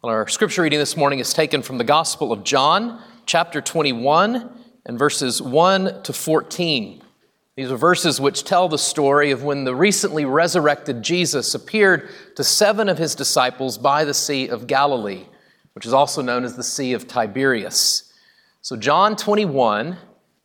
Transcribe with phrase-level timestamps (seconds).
[0.00, 4.48] Well, our scripture reading this morning is taken from the Gospel of John, chapter 21,
[4.86, 7.02] and verses 1 to 14.
[7.56, 12.44] These are verses which tell the story of when the recently resurrected Jesus appeared to
[12.44, 15.24] seven of his disciples by the Sea of Galilee,
[15.72, 18.12] which is also known as the Sea of Tiberias.
[18.60, 19.96] So, John 21,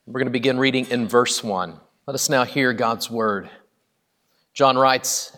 [0.08, 1.80] we're going to begin reading in verse 1.
[2.08, 3.52] Let us now hear God's word.
[4.56, 5.38] John writes,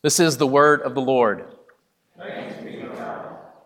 [0.00, 1.44] This is the word of the Lord.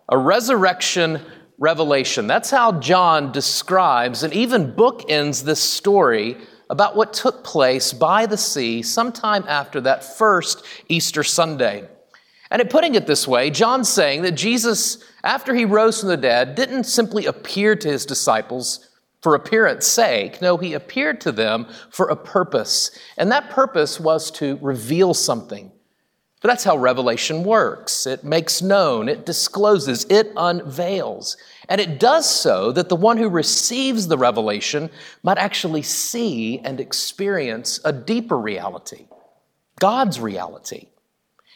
[0.09, 1.21] A resurrection
[1.59, 2.25] revelation.
[2.25, 6.37] That's how John describes and even bookends this story
[6.71, 11.87] about what took place by the sea sometime after that first Easter Sunday.
[12.49, 16.17] And in putting it this way, John's saying that Jesus, after he rose from the
[16.17, 18.89] dead, didn't simply appear to his disciples
[19.21, 20.41] for appearance sake.
[20.41, 22.89] No, he appeared to them for a purpose.
[23.17, 25.71] And that purpose was to reveal something
[26.43, 28.05] but that's how revelation works.
[28.05, 31.37] It makes known, it discloses, it unveils.
[31.69, 34.89] And it does so that the one who receives the revelation
[35.23, 39.07] might actually see and experience a deeper reality
[39.79, 40.87] God's reality.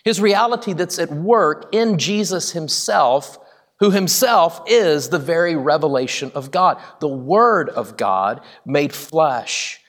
[0.06, 3.40] His reality that's at work in Jesus himself,
[3.80, 9.82] who himself is the very revelation of God, the Word of God made flesh.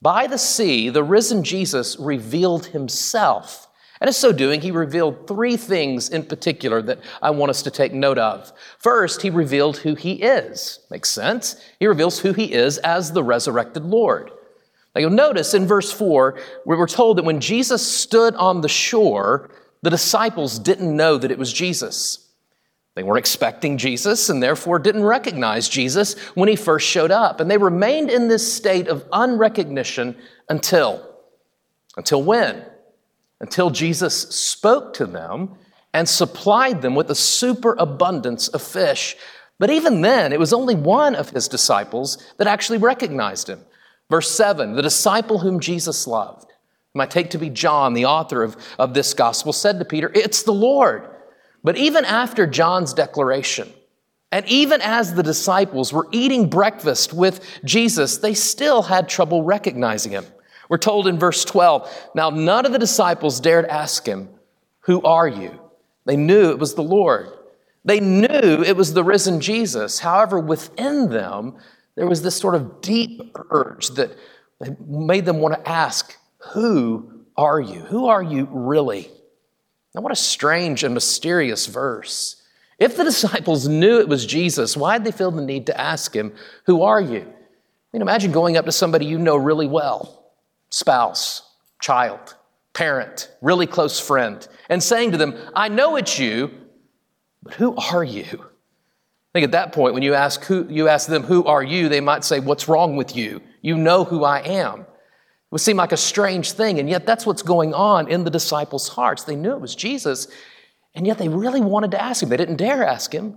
[0.00, 3.63] By the sea, the risen Jesus revealed himself
[4.04, 7.70] and in so doing, he revealed three things in particular that I want us to
[7.70, 8.52] take note of.
[8.76, 10.80] First, he revealed who he is.
[10.90, 11.56] Makes sense.
[11.80, 14.30] He reveals who he is as the resurrected Lord.
[14.94, 18.68] Now you'll notice in verse 4, we were told that when Jesus stood on the
[18.68, 19.48] shore,
[19.80, 22.28] the disciples didn't know that it was Jesus.
[22.96, 27.40] They weren't expecting Jesus and therefore didn't recognize Jesus when he first showed up.
[27.40, 30.14] And they remained in this state of unrecognition
[30.50, 31.08] until.
[31.96, 32.66] Until when?
[33.40, 35.56] Until Jesus spoke to them
[35.92, 39.16] and supplied them with a superabundance of fish.
[39.58, 43.60] But even then, it was only one of his disciples that actually recognized him.
[44.10, 46.50] Verse 7 the disciple whom Jesus loved,
[46.92, 50.10] whom I take to be John, the author of, of this gospel, said to Peter,
[50.14, 51.08] It's the Lord.
[51.62, 53.72] But even after John's declaration,
[54.30, 60.12] and even as the disciples were eating breakfast with Jesus, they still had trouble recognizing
[60.12, 60.26] him.
[60.68, 64.28] We're told in verse 12, now none of the disciples dared ask him,
[64.80, 65.60] Who are you?
[66.06, 67.28] They knew it was the Lord.
[67.84, 69.98] They knew it was the risen Jesus.
[69.98, 71.56] However, within them,
[71.96, 74.16] there was this sort of deep urge that
[74.86, 76.16] made them want to ask,
[76.52, 77.80] Who are you?
[77.80, 79.10] Who are you really?
[79.94, 82.42] Now, what a strange and mysterious verse.
[82.78, 86.14] If the disciples knew it was Jesus, why did they feel the need to ask
[86.14, 86.32] him,
[86.66, 87.20] Who are you?
[87.20, 90.23] I mean, imagine going up to somebody you know really well
[90.70, 91.42] spouse,
[91.80, 92.36] child,
[92.72, 96.50] parent, really close friend, and saying to them, I know it's you,
[97.42, 98.24] but who are you?
[99.34, 101.88] I think at that point, when you ask, who, you ask them, Who are you?
[101.88, 103.40] they might say, What's wrong with you?
[103.62, 104.82] You know who I am.
[104.82, 104.86] It
[105.50, 108.88] would seem like a strange thing, and yet that's what's going on in the disciples'
[108.88, 109.24] hearts.
[109.24, 110.28] They knew it was Jesus,
[110.94, 112.28] and yet they really wanted to ask him.
[112.28, 113.36] They didn't dare ask him,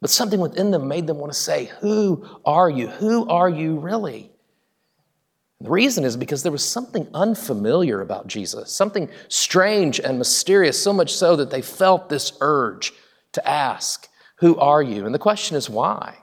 [0.00, 2.88] but something within them made them want to say, Who are you?
[2.88, 4.30] Who are you really?
[5.60, 10.92] The reason is because there was something unfamiliar about Jesus, something strange and mysterious, so
[10.92, 12.92] much so that they felt this urge
[13.32, 15.04] to ask, Who are you?
[15.04, 16.16] And the question is, why?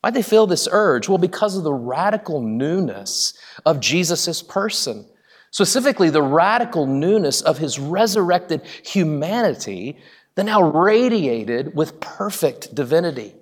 [0.00, 1.08] Why'd they feel this urge?
[1.08, 3.34] Well, because of the radical newness
[3.66, 5.06] of Jesus' person.
[5.50, 9.98] Specifically, the radical newness of his resurrected humanity
[10.34, 13.34] that now radiated with perfect divinity.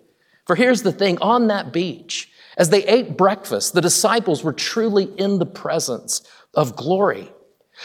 [0.46, 5.04] For here's the thing on that beach, as they ate breakfast, the disciples were truly
[5.04, 6.22] in the presence
[6.54, 7.30] of glory,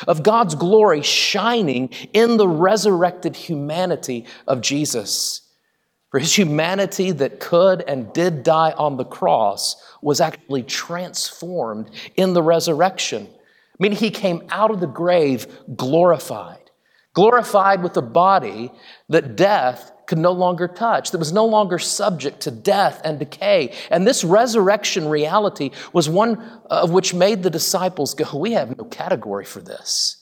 [0.07, 5.41] of God's glory shining in the resurrected humanity of Jesus.
[6.09, 12.33] For his humanity that could and did die on the cross was actually transformed in
[12.33, 13.29] the resurrection.
[13.79, 16.61] Meaning he came out of the grave glorified
[17.13, 18.71] glorified with a body
[19.09, 23.73] that death could no longer touch, that was no longer subject to death and decay.
[23.89, 26.37] And this resurrection reality was one
[26.69, 30.17] uh, of which made the disciples go, We have no category for this.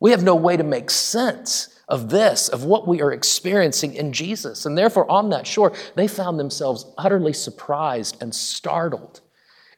[0.00, 4.12] We have no way to make sense of this, of what we are experiencing in
[4.12, 4.66] Jesus.
[4.66, 9.20] And therefore, on that shore, they found themselves utterly surprised and startled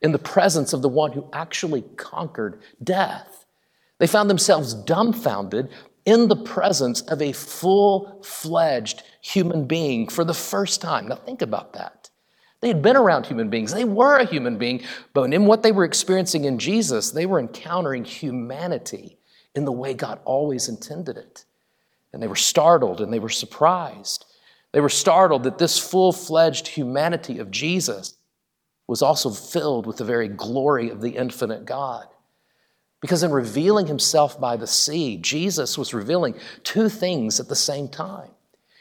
[0.01, 3.45] in the presence of the one who actually conquered death.
[3.99, 5.69] They found themselves dumbfounded
[6.07, 11.09] in the presence of a full fledged human being for the first time.
[11.09, 12.09] Now, think about that.
[12.61, 14.83] They had been around human beings, they were a human being,
[15.13, 19.19] but in what they were experiencing in Jesus, they were encountering humanity
[19.55, 21.45] in the way God always intended it.
[22.13, 24.25] And they were startled and they were surprised.
[24.73, 28.17] They were startled that this full fledged humanity of Jesus
[28.87, 32.07] was also filled with the very glory of the infinite God.
[33.07, 37.87] Because in revealing himself by the sea, Jesus was revealing two things at the same
[37.87, 38.31] time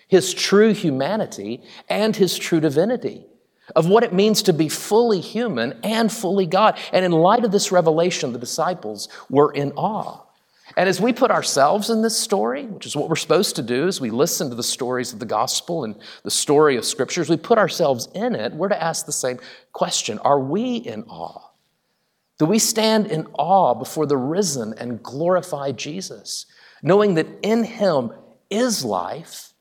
[0.07, 3.23] his true humanity and his true divinity,
[3.75, 6.75] of what it means to be fully human and fully God.
[6.91, 10.23] And in light of this revelation, the disciples were in awe.
[10.75, 13.87] And as we put ourselves in this story, which is what we're supposed to do
[13.87, 15.93] as we listen to the stories of the gospel and
[16.23, 19.37] the story of scriptures, we put ourselves in it, we're to ask the same
[19.71, 21.51] question Are we in awe?
[22.37, 26.45] Do we stand in awe before the risen and glorified Jesus,
[26.83, 28.11] knowing that in him
[28.49, 29.53] is life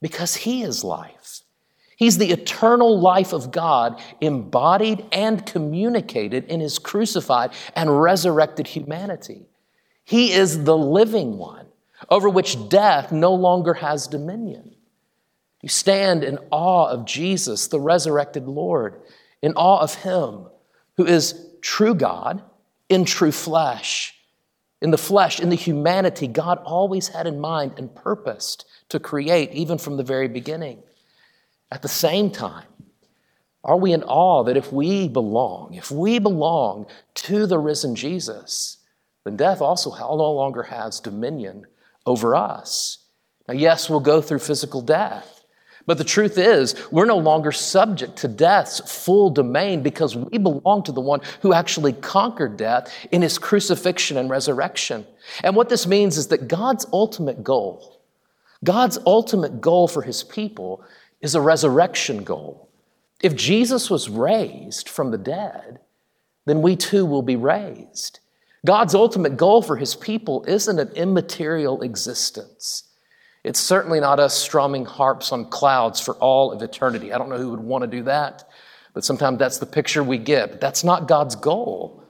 [0.00, 1.42] because he is life?
[1.96, 9.46] He's the eternal life of God embodied and communicated in his crucified and resurrected humanity.
[10.04, 11.66] He is the living one
[12.08, 14.74] over which death no longer has dominion.
[15.60, 19.02] You stand in awe of Jesus, the resurrected Lord,
[19.42, 20.46] in awe of him
[20.96, 22.42] who is true God
[22.88, 24.14] in true flesh.
[24.82, 29.52] In the flesh, in the humanity, God always had in mind and purposed to create,
[29.52, 30.82] even from the very beginning.
[31.70, 32.66] At the same time,
[33.62, 38.78] are we in awe that if we belong, if we belong to the risen Jesus,
[39.24, 41.66] then death also no longer has dominion
[42.06, 42.98] over us?
[43.46, 45.39] Now, yes, we'll go through physical death.
[45.86, 50.82] But the truth is, we're no longer subject to death's full domain because we belong
[50.84, 55.06] to the one who actually conquered death in his crucifixion and resurrection.
[55.42, 58.00] And what this means is that God's ultimate goal,
[58.62, 60.84] God's ultimate goal for his people
[61.20, 62.68] is a resurrection goal.
[63.22, 65.80] If Jesus was raised from the dead,
[66.46, 68.20] then we too will be raised.
[68.66, 72.84] God's ultimate goal for his people isn't an immaterial existence.
[73.42, 77.12] It's certainly not us strumming harps on clouds for all of eternity.
[77.12, 78.48] I don't know who would want to do that,
[78.92, 80.50] but sometimes that's the picture we get.
[80.50, 82.04] But that's not God's goal.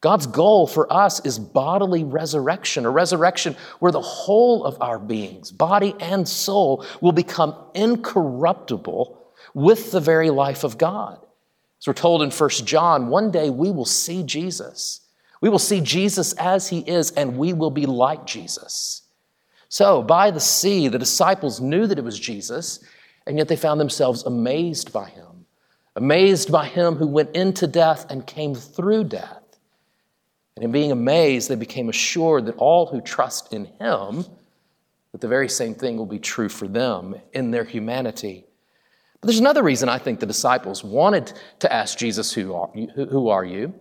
[0.00, 5.50] God's goal for us is bodily resurrection, a resurrection where the whole of our beings,
[5.50, 9.18] body and soul, will become incorruptible
[9.52, 11.18] with the very life of God.
[11.80, 15.00] As we're told in 1 John, one day we will see Jesus.
[15.42, 18.99] We will see Jesus as he is, and we will be like Jesus.
[19.70, 22.80] So, by the sea, the disciples knew that it was Jesus,
[23.24, 25.46] and yet they found themselves amazed by him,
[25.94, 29.44] amazed by him who went into death and came through death.
[30.56, 34.24] And in being amazed, they became assured that all who trust in him,
[35.12, 38.44] that the very same thing will be true for them in their humanity.
[39.20, 43.72] But there's another reason I think the disciples wanted to ask Jesus, Who are you?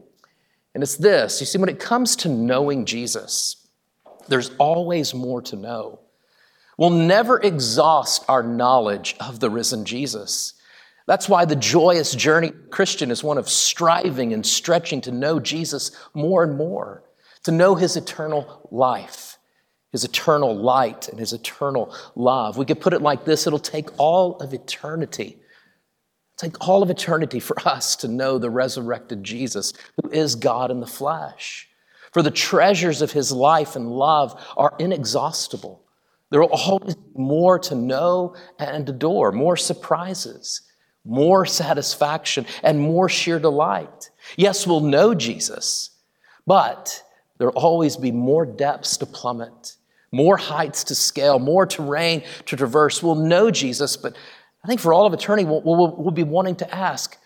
[0.75, 3.58] And it's this you see, when it comes to knowing Jesus,
[4.27, 5.99] there's always more to know.
[6.77, 10.53] We'll never exhaust our knowledge of the risen Jesus.
[11.07, 15.91] That's why the joyous journey Christian is one of striving and stretching to know Jesus
[16.13, 17.03] more and more,
[17.43, 19.39] to know his eternal life,
[19.91, 22.57] his eternal light, and his eternal love.
[22.57, 25.37] We could put it like this it'll take all of eternity.
[26.37, 30.79] Take all of eternity for us to know the resurrected Jesus, who is God in
[30.79, 31.68] the flesh.
[32.11, 35.83] For the treasures of his life and love are inexhaustible.
[36.31, 40.61] There will always be more to know and adore, more surprises,
[41.05, 44.11] more satisfaction, and more sheer delight.
[44.37, 45.91] Yes, we'll know Jesus,
[46.45, 47.03] but
[47.37, 49.75] there'll always be more depths to plummet,
[50.11, 53.01] more heights to scale, more terrain to traverse.
[53.01, 54.15] We'll know Jesus, but
[54.63, 57.17] I think for all of eternity, we'll, we'll, we'll be wanting to ask,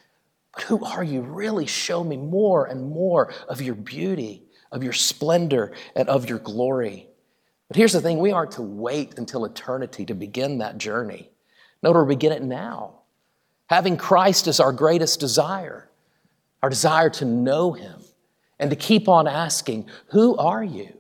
[0.68, 1.22] who are you?
[1.22, 6.40] Really show me more and more of your beauty, of your splendor, and of your
[6.40, 7.08] glory.
[7.70, 11.30] But here's the thing we aren't to wait until eternity to begin that journey.
[11.82, 13.02] No, to begin it now.
[13.68, 15.90] Having Christ as our greatest desire,
[16.62, 18.02] our desire to know Him
[18.60, 20.98] and to keep on asking, Who are you?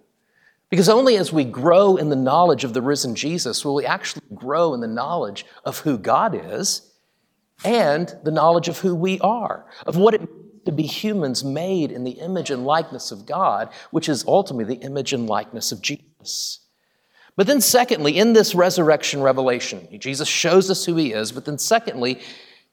[0.70, 4.24] Because only as we grow in the knowledge of the risen Jesus will we actually
[4.34, 6.92] grow in the knowledge of who God is
[7.64, 10.28] and the knowledge of who we are, of what it
[10.66, 14.82] to be humans made in the image and likeness of God, which is ultimately the
[14.84, 16.60] image and likeness of Jesus.
[17.36, 21.58] But then, secondly, in this resurrection revelation, Jesus shows us who he is, but then,
[21.58, 22.22] secondly,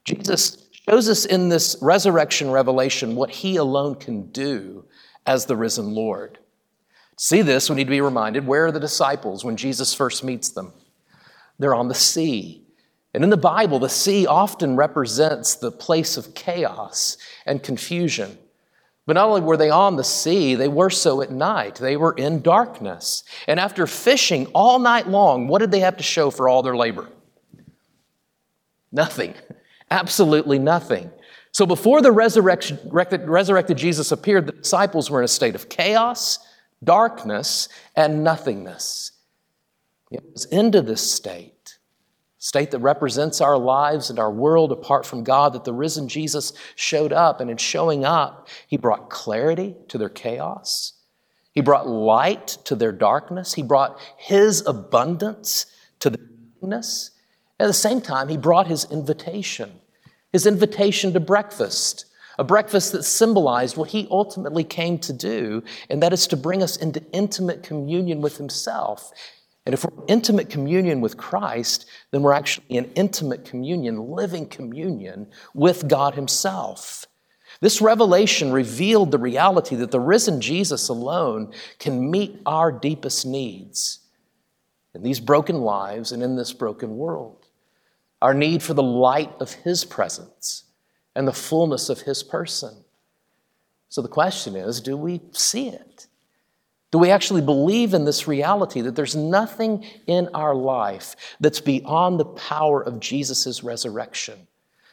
[0.05, 4.85] Jesus shows us in this resurrection revelation what he alone can do
[5.27, 6.39] as the risen Lord.
[7.17, 10.51] See this, we need to be reminded where are the disciples when Jesus first meets
[10.51, 10.73] them?
[11.59, 12.67] They're on the sea.
[13.13, 18.39] And in the Bible, the sea often represents the place of chaos and confusion.
[19.07, 21.77] But not only were they on the sea, they were so at night.
[21.77, 23.25] They were in darkness.
[23.49, 26.77] And after fishing all night long, what did they have to show for all their
[26.77, 27.09] labor?
[28.93, 29.35] Nothing.
[29.91, 31.11] Absolutely nothing.
[31.51, 36.39] So before the resurrected Jesus appeared, the disciples were in a state of chaos,
[36.85, 39.11] darkness, and nothingness.
[40.13, 41.50] It was into this state
[42.41, 46.55] state that represents our lives and our world apart from God, that the risen Jesus
[46.75, 47.39] showed up.
[47.41, 50.95] And in showing up, he brought clarity to their chaos.
[51.53, 53.53] He brought light to their darkness.
[53.55, 55.67] He brought his abundance
[56.01, 56.27] to their
[56.61, 57.11] darkness.
[57.61, 59.79] At the same time, he brought his invitation,
[60.33, 62.07] his invitation to breakfast,
[62.39, 66.63] a breakfast that symbolized what he ultimately came to do, and that is to bring
[66.63, 69.13] us into intimate communion with himself
[69.67, 74.47] and if we're in intimate communion with Christ, then we're actually in intimate communion, living
[74.47, 77.07] communion with God Himself.
[77.61, 84.01] This revelation revealed the reality that the risen Jesus alone can meet our deepest needs
[84.95, 87.47] in these broken lives and in this broken world.
[88.23, 90.65] Our need for the light of His presence
[91.15, 92.85] and the fullness of His person.
[93.91, 96.07] So the question is do we see it?
[96.91, 102.19] Do we actually believe in this reality that there's nothing in our life that's beyond
[102.19, 104.49] the power of Jesus' resurrection,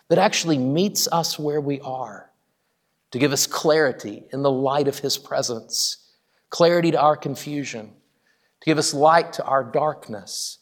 [0.09, 2.29] that actually meets us where we are,
[3.11, 5.97] to give us clarity in the light of His presence,
[6.49, 7.91] clarity to our confusion,
[8.61, 10.59] to give us light to our darkness,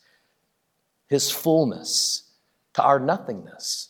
[1.07, 2.31] His fullness
[2.75, 3.89] to our nothingness?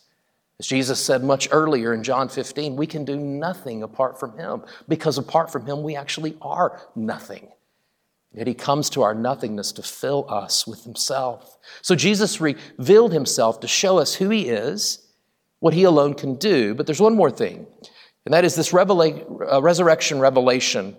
[0.58, 4.62] As Jesus said much earlier in John 15, we can do nothing apart from Him
[4.88, 7.48] because apart from Him, we actually are nothing.
[8.32, 11.58] Yet He comes to our nothingness to fill us with Himself.
[11.82, 15.06] So Jesus revealed Himself to show us who He is,
[15.60, 16.74] what He alone can do.
[16.74, 17.66] But there's one more thing,
[18.24, 20.96] and that is this revela- uh, resurrection revelation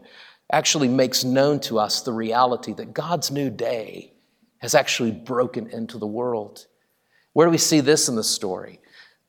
[0.52, 4.14] actually makes known to us the reality that God's new day
[4.60, 6.68] has actually broken into the world.
[7.34, 8.80] Where do we see this in the story?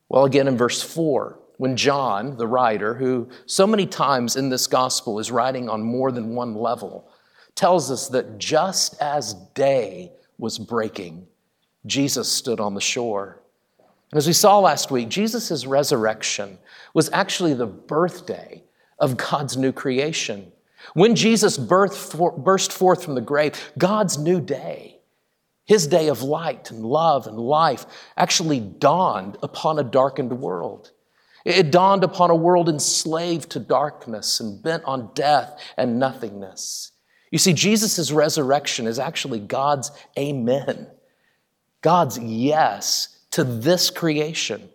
[0.08, 4.66] Well, again, in verse 4, when John, the writer, who so many times in this
[4.66, 7.10] gospel is writing on more than one level,
[7.54, 11.26] tells us that just as day was breaking,
[11.84, 13.40] Jesus stood on the shore.
[14.10, 16.58] And as we saw last week, Jesus' resurrection
[16.94, 18.62] was actually the birthday
[18.98, 20.52] of God's new creation.
[20.94, 24.97] When Jesus burst forth from the grave, God's new day
[25.68, 27.84] his day of light and love and life
[28.16, 30.92] actually dawned upon a darkened world.
[31.44, 36.92] It dawned upon a world enslaved to darkness and bent on death and nothingness.
[37.30, 40.88] You see, Jesus' resurrection is actually God's amen,
[41.82, 44.70] God's yes to this creation.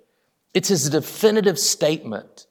[0.53, 2.45] It's his definitive statement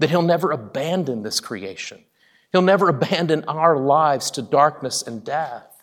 [0.00, 2.04] that he'll never abandon this creation.
[2.50, 5.73] He'll never abandon our lives to darkness and death.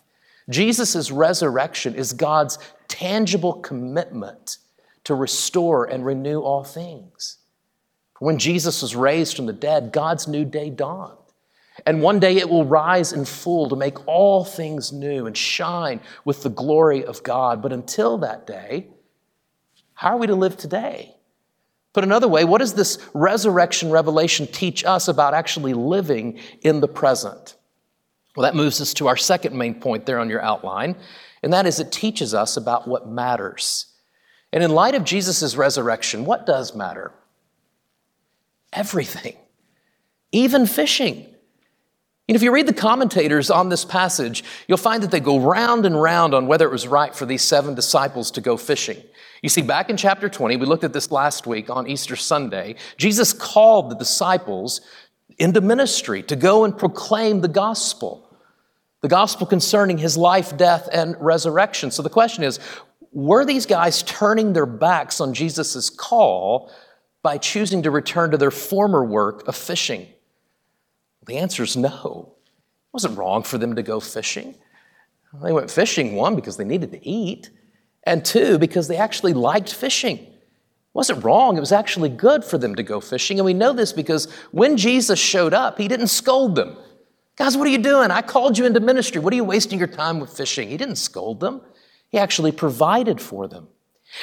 [0.48, 2.58] Jesus' resurrection is God's
[2.88, 4.58] tangible commitment
[5.04, 7.38] to restore and renew all things.
[8.18, 11.18] When Jesus was raised from the dead, God's new day dawned.
[11.86, 16.00] And one day it will rise in full to make all things new and shine
[16.24, 17.62] with the glory of God.
[17.62, 18.88] But until that day,
[19.94, 21.16] how are we to live today?
[21.92, 26.88] Put another way, what does this resurrection revelation teach us about actually living in the
[26.88, 27.56] present?
[28.34, 30.96] Well, that moves us to our second main point there on your outline,
[31.42, 33.86] and that is it teaches us about what matters.
[34.52, 37.12] And in light of Jesus' resurrection, what does matter?
[38.72, 39.36] Everything,
[40.30, 41.26] even fishing.
[42.28, 45.84] And if you read the commentators on this passage, you'll find that they go round
[45.84, 49.02] and round on whether it was right for these seven disciples to go fishing.
[49.42, 52.76] You see, back in chapter 20, we looked at this last week on Easter Sunday,
[52.96, 54.80] Jesus called the disciples
[55.38, 58.21] into ministry to go and proclaim the gospel,
[59.02, 61.90] the gospel concerning his life, death, and resurrection.
[61.90, 62.58] So the question is
[63.12, 66.72] were these guys turning their backs on Jesus' call
[67.22, 70.06] by choosing to return to their former work of fishing?
[71.26, 72.32] The answer is no.
[72.32, 74.54] It wasn't wrong for them to go fishing.
[75.42, 77.50] They went fishing, one, because they needed to eat,
[78.04, 80.18] and two, because they actually liked fishing.
[80.18, 83.38] It wasn't wrong, it was actually good for them to go fishing.
[83.38, 86.76] And we know this because when Jesus showed up, he didn't scold them.
[87.36, 88.10] Guys, what are you doing?
[88.10, 89.20] I called you into ministry.
[89.20, 90.68] What are you wasting your time with fishing?
[90.68, 91.62] He didn't scold them,
[92.08, 93.68] he actually provided for them.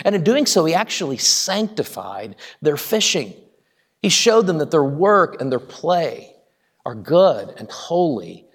[0.06, 3.34] And in doing so, he actually sanctified their fishing.
[4.02, 6.36] He showed them that their work and their play
[6.86, 8.46] are good and holy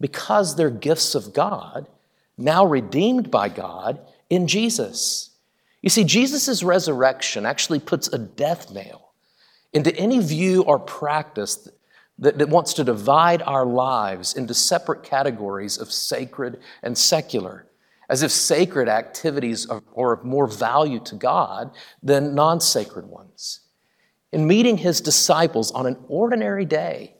[0.00, 1.88] because they're gifts of God,
[2.36, 5.30] now redeemed by God in Jesus.
[5.80, 9.12] You see, Jesus' resurrection actually puts a death nail
[9.72, 11.68] into any view or practice
[12.18, 17.66] that, that, wants to divide our lives into separate categories of sacred and secular,
[18.08, 23.60] as if sacred activities are, are of more value to God than non sacred ones.
[24.30, 27.16] In meeting his disciples on an ordinary day,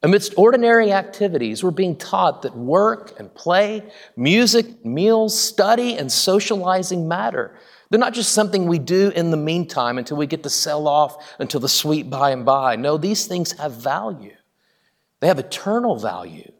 [0.00, 3.82] Amidst ordinary activities, we're being taught that work and play,
[4.16, 7.58] music, meals, study, and socializing matter.
[7.90, 11.34] They're not just something we do in the meantime until we get to sell off
[11.40, 12.76] until the sweet by and by.
[12.76, 14.34] No, these things have value.
[15.20, 16.52] They have eternal value.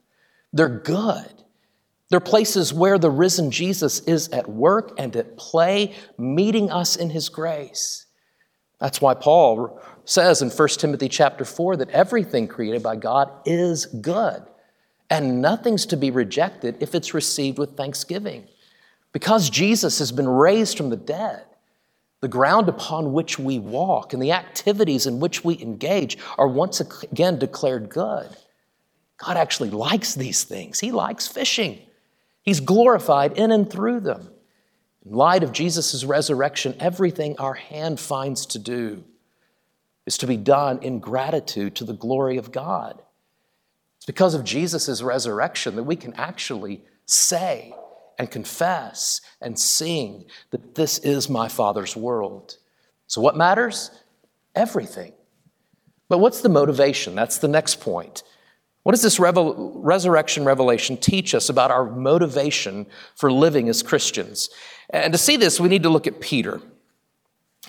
[0.52, 1.32] They're good.
[2.10, 7.10] They're places where the risen Jesus is at work and at play, meeting us in
[7.10, 8.06] his grace.
[8.80, 13.86] That's why Paul says in 1 Timothy chapter 4 that everything created by God is
[13.86, 14.42] good,
[15.10, 18.46] and nothing's to be rejected if it's received with thanksgiving.
[19.12, 21.44] Because Jesus has been raised from the dead,
[22.20, 26.80] the ground upon which we walk and the activities in which we engage are once
[26.80, 28.28] again declared good.
[29.18, 30.80] God actually likes these things.
[30.80, 31.80] He likes fishing.
[32.42, 34.30] He's glorified in and through them.
[35.04, 39.04] In light of Jesus' resurrection, everything our hand finds to do
[40.06, 43.02] is to be done in gratitude to the glory of God.
[43.96, 47.74] It's because of Jesus' resurrection that we can actually say
[48.18, 52.56] and confess and sing that this is my Father's world.
[53.06, 53.90] So, what matters?
[54.54, 55.12] Everything.
[56.08, 57.14] But what's the motivation?
[57.14, 58.22] That's the next point.
[58.88, 64.48] What does this revel- resurrection revelation teach us about our motivation for living as Christians?
[64.88, 66.62] And to see this, we need to look at Peter.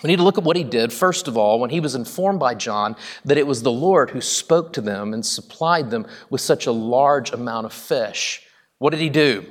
[0.01, 2.39] We need to look at what he did, first of all, when he was informed
[2.39, 6.39] by John that it was the Lord who spoke to them and supplied them with
[6.39, 8.41] such a large amount of fish.
[8.77, 9.45] What did he do?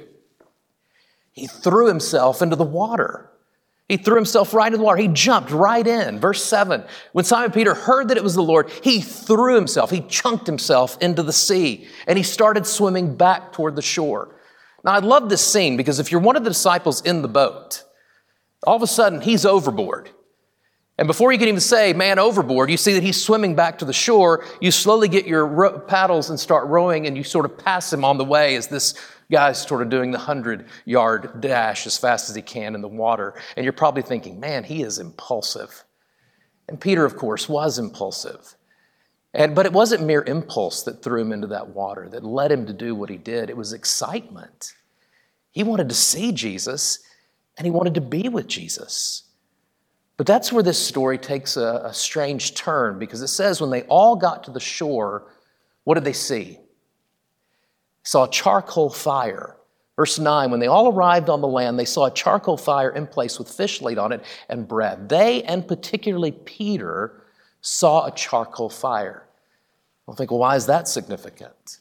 [1.33, 3.27] He threw himself into the water.
[3.88, 5.01] He threw himself right in the water.
[5.01, 6.20] He jumped right in.
[6.20, 10.03] Verse 7 When Simon Peter heard that it was the Lord, he threw himself, he
[10.03, 14.37] chunked himself into the sea, and he started swimming back toward the shore.
[14.85, 17.83] Now, I love this scene because if you're one of the disciples in the boat,
[18.66, 20.11] all of a sudden he's overboard.
[20.98, 23.85] And before you can even say, man, overboard, you see that he's swimming back to
[23.85, 24.44] the shore.
[24.61, 28.05] You slowly get your ro- paddles and start rowing, and you sort of pass him
[28.05, 28.94] on the way as this
[29.30, 32.88] guy's sort of doing the 100 yard dash as fast as he can in the
[32.88, 33.34] water.
[33.56, 35.84] And you're probably thinking, man, he is impulsive.
[36.68, 38.54] And Peter, of course, was impulsive.
[39.34, 42.66] And, but it wasn't mere impulse that threw him into that water, that led him
[42.66, 43.50] to do what he did.
[43.50, 44.74] It was excitement.
[45.50, 47.00] He wanted to see Jesus,
[47.56, 49.24] and he wanted to be with Jesus.
[50.16, 53.82] But that's where this story takes a, a, strange turn because it says when they
[53.82, 55.30] all got to the shore,
[55.84, 56.58] what did they see?
[58.08, 59.54] Saw a charcoal fire.
[59.94, 63.06] Verse 9, when they all arrived on the land, they saw a charcoal fire in
[63.06, 65.10] place with fish laid on it and bread.
[65.10, 67.22] They, and particularly Peter,
[67.60, 69.28] saw a charcoal fire.
[70.08, 71.80] I'll think, well, why is that significant?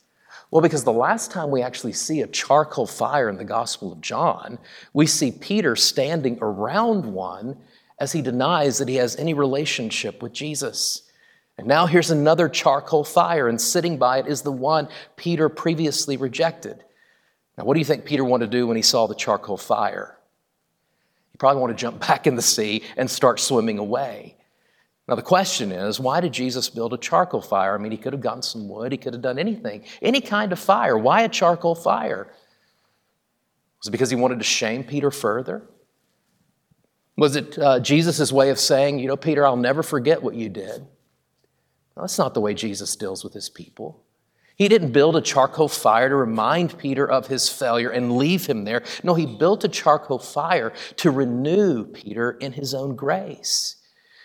[0.51, 4.01] Well, because the last time we actually see a charcoal fire in the Gospel of
[4.01, 4.59] John,
[4.91, 7.55] we see Peter standing around one
[8.01, 11.07] as he denies that he has any relationship with Jesus.
[11.58, 16.15] And now here's another charcoal fire, and sitting by it is the one Peter previously
[16.17, 16.84] rejected.
[17.58, 20.17] Now, what do you think Peter wanted to do when he saw the charcoal fire?
[21.32, 24.36] He probably wanted to jump back in the sea and start swimming away.
[25.08, 27.74] Now, the question is, why did Jesus build a charcoal fire?
[27.74, 30.52] I mean, he could have gotten some wood, he could have done anything, any kind
[30.52, 30.98] of fire.
[30.98, 32.28] Why a charcoal fire?
[33.80, 35.63] Was it because he wanted to shame Peter further?
[37.15, 40.50] Was it uh, Jesus' way of saying, you know, Peter, I'll never forget what you
[40.50, 40.86] did?
[41.97, 44.03] No, that's not the way Jesus deals with his people.
[44.55, 48.65] He didn't build a charcoal fire to remind Peter of his failure and leave him
[48.65, 48.83] there.
[49.03, 53.77] No, he built a charcoal fire to renew Peter in his own grace,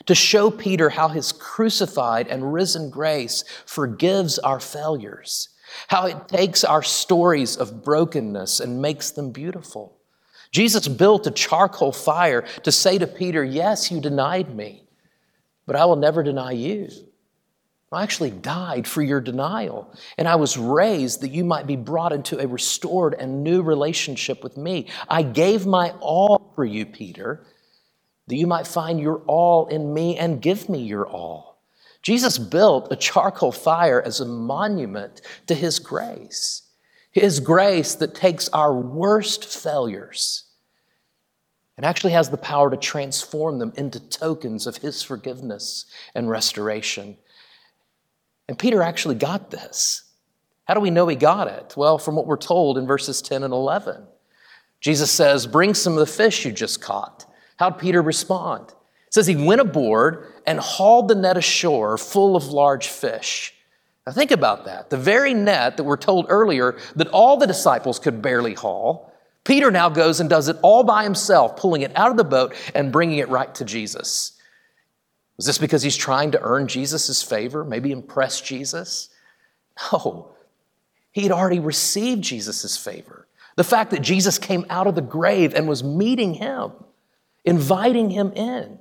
[0.04, 5.48] to show Peter how his crucified and risen grace forgives our failures,
[5.88, 9.96] how it takes our stories of brokenness and makes them beautiful.
[10.50, 14.84] Jesus built a charcoal fire to say to Peter, Yes, you denied me,
[15.66, 16.90] but I will never deny you.
[17.92, 19.94] I actually died for your denial.
[20.16, 24.42] And I was raised that you might be brought into a restored and new relationship
[24.42, 24.86] with me.
[25.08, 27.44] I gave my all for you, Peter,
[28.28, 31.60] that you might find your all in me and give me your all.
[32.02, 36.62] Jesus built a charcoal fire as a monument to his grace,
[37.10, 40.44] his grace that takes our worst failures
[41.76, 47.16] and actually has the power to transform them into tokens of his forgiveness and restoration.
[48.48, 50.04] And Peter actually got this.
[50.64, 51.74] How do we know he got it?
[51.76, 54.06] Well, from what we're told in verses 10 and 11.
[54.80, 57.26] Jesus says, Bring some of the fish you just caught.
[57.56, 58.68] How'd Peter respond?
[58.68, 63.54] It says he went aboard and hauled the net ashore full of large fish.
[64.06, 64.90] Now think about that.
[64.90, 69.12] The very net that we're told earlier that all the disciples could barely haul,
[69.44, 72.54] Peter now goes and does it all by himself, pulling it out of the boat
[72.74, 74.32] and bringing it right to Jesus.
[75.42, 79.08] Was this because he's trying to earn Jesus' favor, maybe impress Jesus?
[79.92, 80.36] No.
[81.10, 83.26] He had already received Jesus' favor.
[83.56, 86.70] The fact that Jesus came out of the grave and was meeting him,
[87.44, 88.78] inviting him in,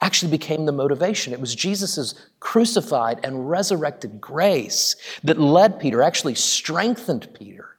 [0.00, 1.32] actually became the motivation.
[1.32, 7.76] It was Jesus' crucified and resurrected grace that led Peter, actually strengthened Peter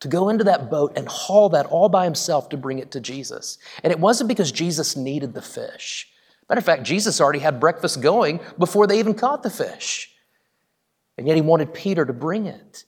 [0.00, 3.00] to go into that boat and haul that all by himself to bring it to
[3.00, 3.58] Jesus.
[3.82, 6.08] And it wasn't because Jesus needed the fish.
[6.48, 10.14] Matter of fact, Jesus already had breakfast going before they even caught the fish.
[11.16, 12.84] And yet he wanted Peter to bring it.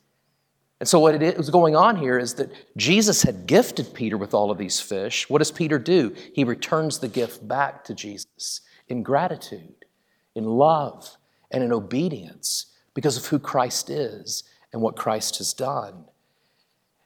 [0.79, 4.35] And so, what it was going on here is that Jesus had gifted Peter with
[4.35, 5.29] all of these fish.
[5.31, 6.15] What does Peter do?
[6.35, 9.87] He returns the gift back to Jesus in gratitude,
[10.35, 11.17] in love,
[11.51, 16.05] and in obedience because of who Christ is and what Christ has done.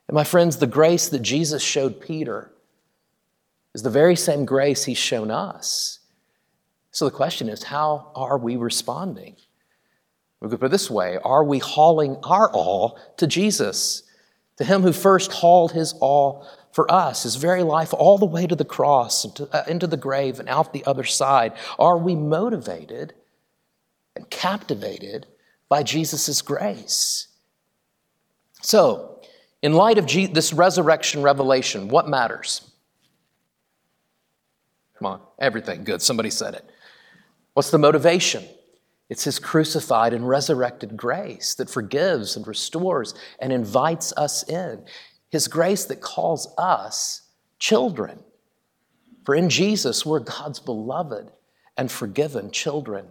[0.09, 2.51] And my friends, the grace that Jesus showed Peter
[3.73, 6.00] is the very same grace he's shown us.
[6.93, 9.37] So the question is, how are we responding?
[10.41, 14.03] We could put it this way Are we hauling our all to Jesus,
[14.57, 18.47] to Him who first hauled His all for us, His very life, all the way
[18.47, 21.53] to the cross, and uh, into the grave, and out the other side?
[21.79, 23.15] Are we motivated
[24.17, 25.27] and captivated
[25.69, 27.29] by Jesus' grace?
[28.63, 29.21] So,
[29.63, 32.71] in light of this resurrection revelation, what matters?
[34.99, 35.85] Come on, everything.
[35.85, 36.03] Good.
[36.03, 36.71] Somebody said it.
[37.55, 38.45] What's the motivation?
[39.09, 44.85] It's His crucified and resurrected grace that forgives and restores and invites us in.
[45.31, 47.23] His grace that calls us
[47.59, 48.21] children.
[49.25, 51.31] For in Jesus, we're God's beloved
[51.77, 53.07] and forgiven children.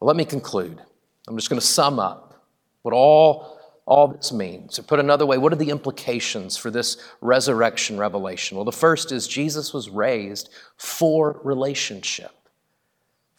[0.00, 0.80] Well, let me conclude.
[1.26, 2.46] I'm just going to sum up
[2.82, 4.74] what all, all this means.
[4.74, 8.56] To put another way, what are the implications for this resurrection revelation?
[8.56, 12.37] Well, the first is Jesus was raised for relationship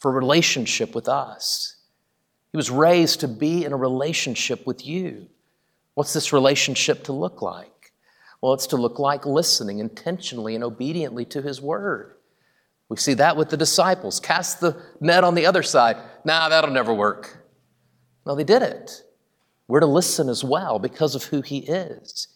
[0.00, 1.76] for relationship with us.
[2.50, 5.28] He was raised to be in a relationship with you.
[5.94, 7.92] What's this relationship to look like?
[8.40, 12.16] Well, it's to look like listening intentionally and obediently to His Word.
[12.88, 14.18] We see that with the disciples.
[14.18, 15.96] Cast the net on the other side.
[16.24, 17.46] Nah, that'll never work.
[18.26, 19.02] No, they did it.
[19.68, 22.28] We're to listen as well because of who He is.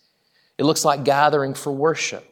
[0.58, 2.24] It looks like gathering for worship.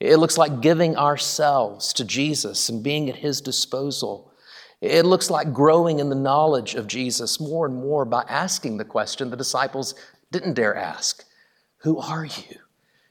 [0.00, 4.29] It looks like giving ourselves to Jesus and being at His disposal.
[4.80, 8.84] It looks like growing in the knowledge of Jesus more and more by asking the
[8.84, 9.94] question the disciples
[10.32, 11.24] didn't dare ask
[11.78, 12.56] Who are you?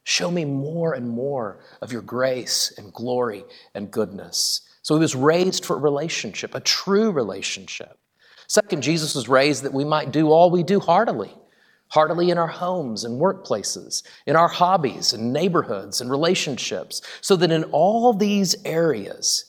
[0.04, 3.44] Show me more and more of your grace and glory
[3.76, 4.62] and goodness.
[4.82, 8.00] So he was raised for a relationship, a true relationship.
[8.48, 11.32] Second, Jesus was raised that we might do all we do heartily,
[11.90, 17.52] heartily in our homes and workplaces, in our hobbies and neighborhoods and relationships, so that
[17.52, 19.49] in all these areas,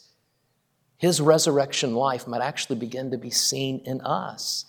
[1.01, 4.67] his resurrection life might actually begin to be seen in us.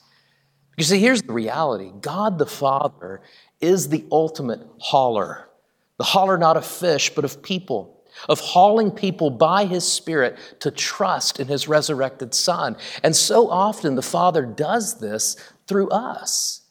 [0.77, 3.21] You see, here's the reality God the Father
[3.59, 5.49] is the ultimate hauler,
[5.97, 10.71] the hauler not of fish, but of people of hauling people by His Spirit to
[10.71, 12.75] trust in His resurrected Son.
[13.03, 15.35] And so often the Father does this
[15.67, 16.61] through us.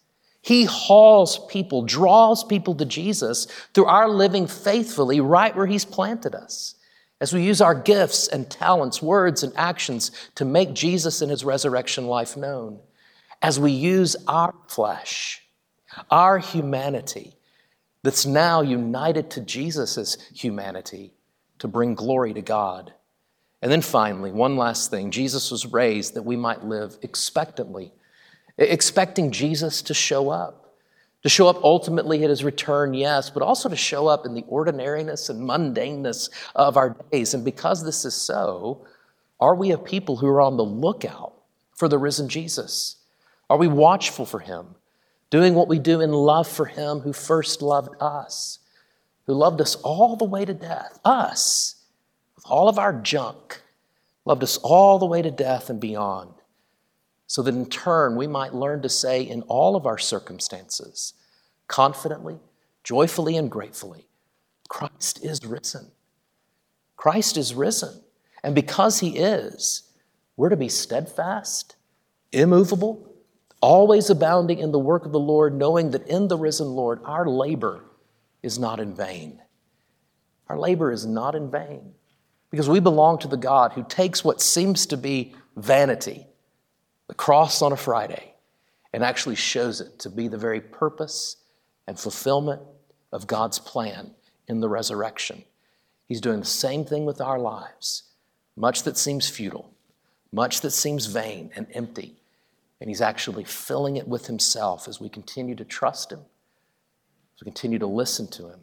[0.42, 6.34] He hauls people, draws people to Jesus through our living faithfully right where He's planted
[6.34, 6.74] us.
[7.20, 11.44] As we use our gifts and talents, words and actions to make Jesus and His
[11.44, 12.80] resurrection life known.
[13.42, 15.42] As we use our flesh,
[16.10, 17.34] our humanity,
[18.02, 21.12] that's now united to Jesus' humanity
[21.58, 22.94] to bring glory to God.
[23.62, 27.92] And then finally, one last thing Jesus was raised that we might live expectantly,
[28.56, 30.59] expecting Jesus to show up.
[31.22, 34.44] To show up ultimately at his return, yes, but also to show up in the
[34.48, 37.34] ordinariness and mundaneness of our days.
[37.34, 38.86] And because this is so,
[39.38, 41.34] are we a people who are on the lookout
[41.74, 42.96] for the risen Jesus?
[43.50, 44.76] Are we watchful for him,
[45.28, 48.60] doing what we do in love for him who first loved us?
[49.30, 51.76] who loved us all the way to death, us,
[52.34, 53.62] with all of our junk,
[54.24, 56.34] loved us all the way to death and beyond,
[57.30, 61.14] so that in turn we might learn to say in all of our circumstances,
[61.68, 62.40] confidently,
[62.82, 64.08] joyfully, and gratefully,
[64.68, 65.92] Christ is risen.
[66.96, 68.02] Christ is risen.
[68.42, 69.84] And because he is,
[70.36, 71.76] we're to be steadfast,
[72.32, 73.14] immovable,
[73.60, 77.28] always abounding in the work of the Lord, knowing that in the risen Lord our
[77.28, 77.84] labor
[78.42, 79.40] is not in vain.
[80.48, 81.94] Our labor is not in vain
[82.50, 86.26] because we belong to the God who takes what seems to be vanity,
[87.10, 88.34] the cross on a Friday,
[88.92, 91.38] and actually shows it to be the very purpose
[91.88, 92.62] and fulfillment
[93.10, 94.12] of God's plan
[94.46, 95.42] in the resurrection.
[96.06, 98.04] He's doing the same thing with our lives.
[98.56, 99.74] Much that seems futile,
[100.30, 102.14] much that seems vain and empty,
[102.80, 107.46] and He's actually filling it with Himself as we continue to trust Him as we
[107.46, 108.60] continue to listen to Him,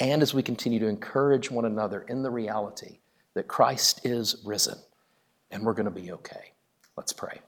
[0.00, 3.00] and as we continue to encourage one another in the reality
[3.34, 4.78] that Christ is risen
[5.50, 6.52] and we're going to be okay.
[6.96, 7.40] Let's pray.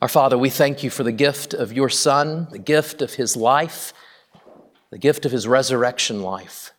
[0.00, 3.36] Our Father, we thank you for the gift of your Son, the gift of his
[3.36, 3.92] life,
[4.90, 6.72] the gift of his resurrection life.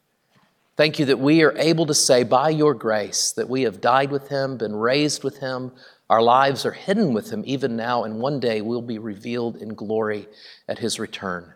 [0.77, 4.09] Thank you that we are able to say by your grace that we have died
[4.09, 5.73] with him, been raised with him,
[6.09, 9.75] our lives are hidden with him even now, and one day we'll be revealed in
[9.75, 10.27] glory
[10.69, 11.53] at his return.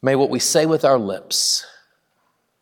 [0.00, 1.66] May what we say with our lips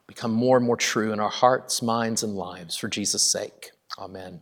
[0.09, 3.71] become more and more true in our hearts, minds, and lives for Jesus' sake.
[3.99, 4.41] Amen.